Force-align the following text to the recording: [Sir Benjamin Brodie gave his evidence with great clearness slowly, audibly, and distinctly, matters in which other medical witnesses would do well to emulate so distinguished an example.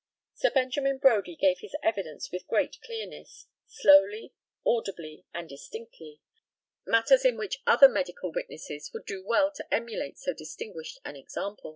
[Sir 0.33 0.49
Benjamin 0.49 0.97
Brodie 0.97 1.35
gave 1.35 1.59
his 1.59 1.75
evidence 1.83 2.31
with 2.31 2.47
great 2.47 2.81
clearness 2.83 3.45
slowly, 3.67 4.33
audibly, 4.65 5.27
and 5.31 5.47
distinctly, 5.47 6.21
matters 6.87 7.23
in 7.23 7.37
which 7.37 7.61
other 7.67 7.87
medical 7.87 8.31
witnesses 8.31 8.89
would 8.95 9.05
do 9.05 9.23
well 9.23 9.51
to 9.53 9.71
emulate 9.71 10.17
so 10.17 10.33
distinguished 10.33 10.97
an 11.05 11.15
example. 11.15 11.69